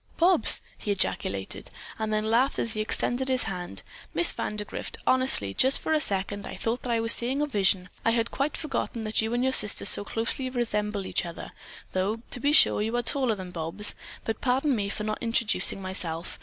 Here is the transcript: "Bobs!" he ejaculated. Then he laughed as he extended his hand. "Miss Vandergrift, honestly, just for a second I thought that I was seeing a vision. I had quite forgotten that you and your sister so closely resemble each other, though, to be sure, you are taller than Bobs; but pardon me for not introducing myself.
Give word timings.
"Bobs!" 0.17 0.61
he 0.79 0.91
ejaculated. 0.91 1.69
Then 1.99 2.11
he 2.11 2.21
laughed 2.21 2.57
as 2.57 2.73
he 2.73 2.81
extended 2.81 3.27
his 3.27 3.43
hand. 3.43 3.83
"Miss 4.15 4.31
Vandergrift, 4.33 4.97
honestly, 5.05 5.53
just 5.53 5.79
for 5.79 5.93
a 5.93 6.01
second 6.01 6.47
I 6.47 6.55
thought 6.55 6.81
that 6.81 6.89
I 6.91 6.99
was 6.99 7.11
seeing 7.13 7.39
a 7.39 7.45
vision. 7.45 7.87
I 8.03 8.09
had 8.09 8.31
quite 8.31 8.57
forgotten 8.57 9.03
that 9.03 9.21
you 9.21 9.31
and 9.35 9.43
your 9.43 9.53
sister 9.53 9.85
so 9.85 10.03
closely 10.03 10.49
resemble 10.49 11.05
each 11.05 11.23
other, 11.23 11.51
though, 11.91 12.23
to 12.31 12.39
be 12.39 12.51
sure, 12.51 12.81
you 12.81 12.97
are 12.97 13.03
taller 13.03 13.35
than 13.35 13.51
Bobs; 13.51 13.93
but 14.23 14.41
pardon 14.41 14.75
me 14.75 14.89
for 14.89 15.03
not 15.03 15.21
introducing 15.21 15.83
myself. 15.83 16.39